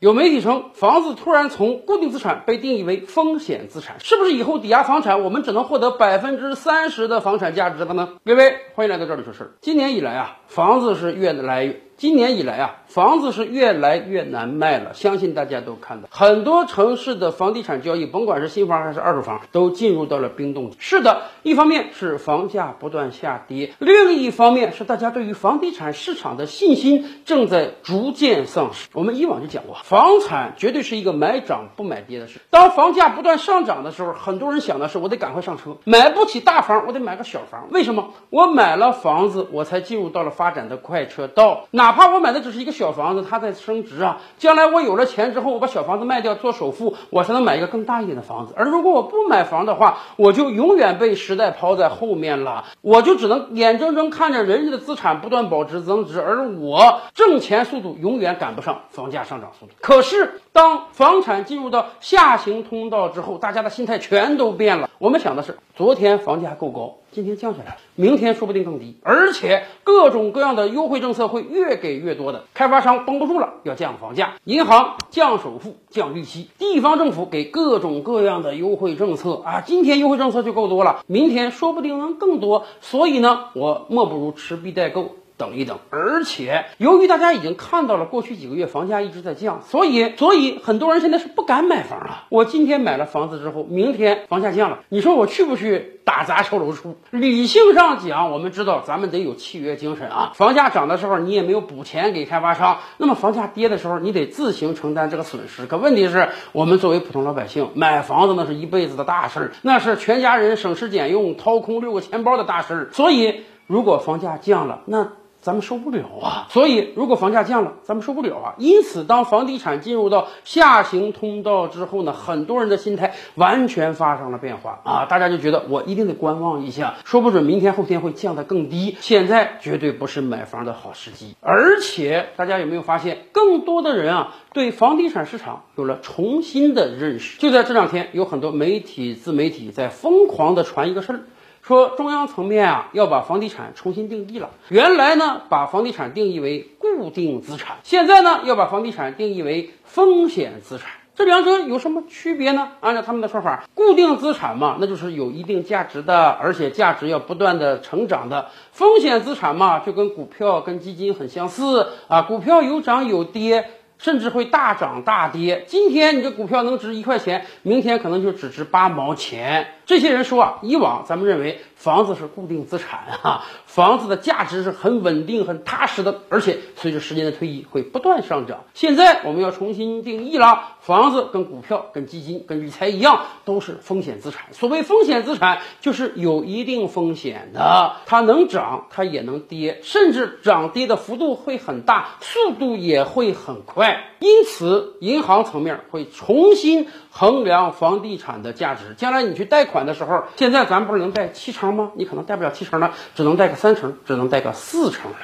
[0.00, 8.14] 有媒体称，房子突然从固定资产被定义为风险资产，是不是以后抵押房产我们只能获得百分之三十的房产价值了呢？
[8.22, 9.50] 薇薇，欢迎来到这里说事儿。
[9.60, 11.82] 今年以来啊，房子是越来越。
[12.00, 20.78] 今年以来啊，房子是越来越难卖了，相信大家都看到，很多城市的房地产交易，甭管是新房还是二手房，都进入到了冰冻期。
[20.80, 28.88] 是的，一方面是房价不断下跌，另一方面是大家对于房地产市场的信心正在逐渐丧失。
[28.94, 32.40] 我们以往就讲过，房产绝对是一个买涨不买跌的事。
[32.48, 37.68] 当房价不断上涨的时候，很多人想的是，我得赶快上车，买不起大房，我得买个小房。
[37.70, 38.14] 为什么？
[38.30, 41.66] 我买了房子，我才进入到了发展的快车道。
[41.72, 41.89] 哪？
[41.90, 44.20] 哪怕我买的只是一个小房子，它在升值啊。
[44.38, 48.54] 将来我有了钱之后，我把小房子卖掉做首付，我才能买一个更大一点的房子。
[48.56, 52.66] 而如果我不买房的话，我就永远被时代抛在后面了。
[52.80, 59.72] 我就只能眼睁睁看着人家的资产不断保值增值，而我挣钱速度永远赶不上房价上涨速度。
[59.80, 64.88] 可是当房产进入到下行通道之后，大家的心态全都变了。
[64.98, 66.98] 我们想的是，昨天房价够高。
[67.12, 72.44] 今天降下来了，明天说不定更低，而且各种各样的优惠政策会越给越多的。
[72.54, 79.60] 开发商绷不住了，要降房价；银行降首付、降利息；地方政府给各种各样的优惠政策啊！
[79.60, 82.64] 今天优惠政策就够多了，明天说不定能更多。
[82.80, 85.16] 所以呢，我莫不如持币待购。
[85.40, 92.24] 等一等，而且由于大家已经看到了过去几个月房价一直在降，所以所以很多人现在是不敢买房了。
[92.28, 96.96] 我今天买了房子之后，明天房价降了，你说我去不去打砸售楼处？
[97.08, 100.32] 理性上讲，我们知道咱们得有契约精神啊。
[100.34, 105.64] 房价涨的时候你也没有补钱给开发商，那么房价跌的时候你得自行承担这个损失。
[105.64, 112.88] 可问题是我们作为普通老百姓买房子那是一辈子的大事儿，那是全家人省吃俭用掏空六个钱包的大事儿。
[112.92, 116.46] 所以如果房价降了，那咱们受不了啊！
[116.50, 118.54] 所以，如果房价降了，咱们受不了啊！
[118.58, 125.06] 因此，当房地产进入到下行通道之后呢，很多人的心态完全发生了变化啊！
[125.08, 128.96] 大家就觉得我一定得观望一下，说不准明天后天会降得更低。
[129.00, 131.34] 现在绝对不是买房的好时机。
[131.40, 137.38] 而且，大家有没有发现，更多的人啊，对房地产市场有了重新的认识？
[137.38, 141.20] 就在这两天，有很多媒体、自媒体在疯狂的传一个事儿。
[141.62, 144.50] 说中央层面啊要把房地产重新定义了。
[144.68, 150.90] 原来呢把房地产定义为固定资产，现在呢要把房地产定义为风险资产。
[151.12, 152.68] 这两者有什么区别呢？
[152.80, 158.46] 按照他们的说法，固定资产嘛，那就是有一定价值的，而且价值要不断的成长的。
[158.72, 163.68] 风险资产嘛，就跟股票、跟基金很相似啊，股票有涨有跌。
[164.00, 165.64] 甚至会大涨大跌。
[165.66, 169.74] 今天你这股票能值一块钱，明天可能就只值八毛钱。
[169.84, 178.64] 这些人说啊，以往咱们认为房子是固定资产啊，房子的价值是很稳定、很踏实的，而且随着时间的推移会不断上涨。
[178.74, 184.52] 现在我们要重新定义了，房子跟股票、跟基金、跟理财一样，都是风险资产。
[184.52, 194.04] 所谓风险资产，就是有一定风险的，它能涨，它也能跌，甚至涨跌的幅度会很大，速度也会很快。
[194.18, 198.92] 因此，银行层面会重新衡量房地产的价值。
[198.94, 201.92] 将来你去贷款的时候，现在咱不是能贷七成吗？
[201.94, 205.16] 你可能贷不了七成了，只能贷个三成，只能贷个四成了。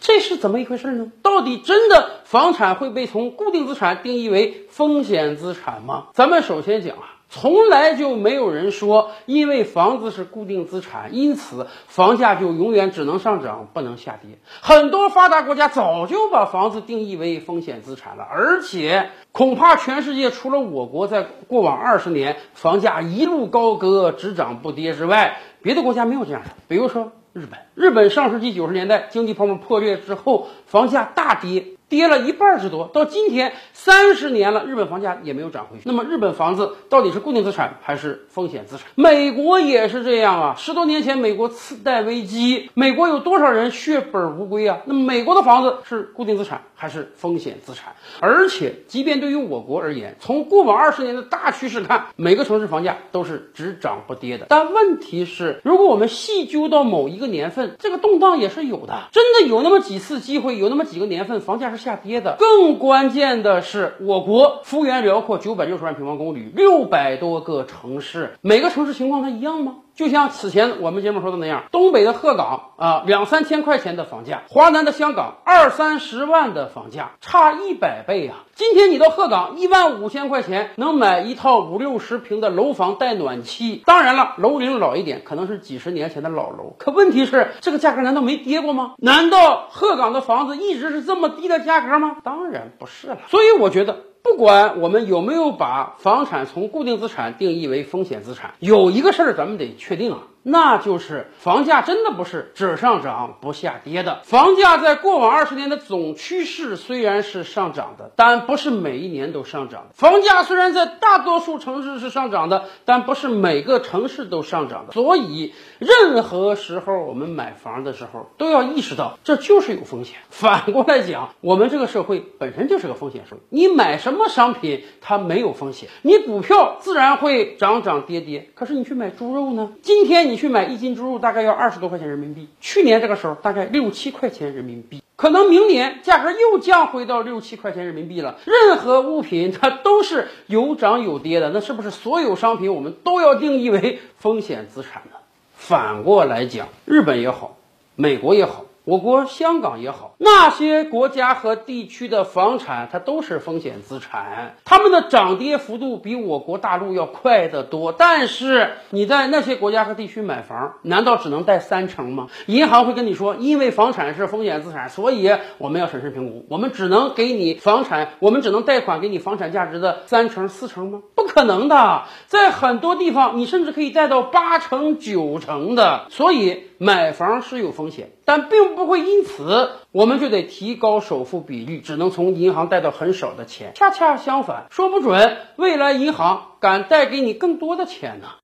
[0.00, 1.10] 这是怎么一回事呢？
[1.22, 6.08] 到底真的房产会被从固定资产定义为风险资产吗？
[6.12, 7.13] 咱们首先讲啊。
[7.30, 14.38] 从来就没有人说，因为房子是固定资产，因此房价就永远只能上涨不能下跌。
[14.60, 26.50] 很多发达国家早就把房子定义为风险资产了，而且恐怕全世界除了我国在过往二十年房价一路高歌只涨不跌之外，别的国家没有这样的。
[26.68, 31.66] 比如说日本，日本上世纪九十年代经济泡沫破裂之后，房价大跌。
[31.94, 35.84] 跌了一半之多，到今天三十年了，日本房价也没有涨回去。
[35.84, 38.88] 那么日本房子到底是固定资产还是风险资产？
[38.96, 40.56] 美国也是这样啊。
[40.58, 44.80] 十多年前美国次贷危机，美国有多少人血本无归啊？
[44.86, 47.94] 那美国的房子是固定资产还是风险资产？
[48.18, 54.46] 而且，即便对于我国而言，从过往二十年的大趋势看，每个城市房价都是只涨不跌的。
[54.48, 59.04] 但问题是，如果我们细究到某一个年份，这个动荡也是有的。
[59.12, 61.83] 真的有那么几次机会，有那么几个年份房价是。
[61.84, 69.76] 下跌的，更关键的是，我国幅员辽阔，九百六十万平方公里，六百多个城市，每个城市情况它一样吗？
[69.94, 78.44] 就像此前我们节目说的那样，东北的鹤岗啊，两三千块钱的房价；华南的香港二三十万的房价，差一百倍啊！
[78.56, 86.76] 今天你到鹤岗一万五千块钱能买一套五六十平的楼房带暖气，当然了，楼龄老一点，可能是几十年前的老楼。
[86.78, 88.94] 可问题是，这个价格难道没跌过吗？
[88.98, 92.18] 难道鹤岗的房子一直是这么低的价格吗？
[92.22, 93.18] 当然不是了。
[93.28, 94.04] 所以我觉得。
[94.24, 100.20] 不管我们有没有把房产从固定资产定义为风险资产，有一个事儿咱们得确定啊。
[100.46, 109.94] 那就是房价真的不是只上涨不下跌的，房价在过往二十年的总趋势虽然是上涨的，但不是每一年都上涨的。
[109.94, 114.92] 房价虽然在大多数城市是上涨的，但不是每个城市都上涨的。
[114.92, 120.18] 所以，任何时候我们买房的时候都要意识到，这就是有风险。
[120.28, 123.40] 反过来讲，我们这个社会本身就是个风险社会。
[123.48, 125.88] 你买什么商品它没有风险？
[126.02, 129.72] 你股票自然会涨涨跌跌，可是你去买猪肉呢？
[129.80, 130.33] 今天你。
[130.34, 138.40] 你去买一斤猪肉大概要二十多块钱人民币，去年这个时候大概六七块钱人民币，可能明年价格又降回到六七块钱人民币了。
[138.44, 145.18] 任何物品它都是有涨有跌的，那是不是所有商品我们都要定义为风险资产呢？
[145.54, 147.56] 反过来讲，日本也好，
[147.94, 148.64] 美国也好。
[148.84, 157.92] 我国香港也好，那些国家和地区的房产，它都是风险资产，它们的涨跌幅度比我国大陆要快得多。
[157.92, 162.26] 但是你在那些国家和地区买房，难道只能贷三成吗？
[162.44, 171.00] 银行会跟你说，因为房产是风险资产，所以我们要审慎评估，我们只能给你房产，我们只能贷款给你房产价值的三成四成吗？
[171.14, 176.04] 不可能的，在很多地方，你甚至可以贷到八成九成的。
[176.10, 178.74] 所以买房是有风险，但并。
[178.74, 183.70] 不会因此我们就得提高首付比率，只能从银行贷到很少的钱。
[183.76, 188.26] 恰恰相反，说不准未来银行敢贷给你更多的钱呢。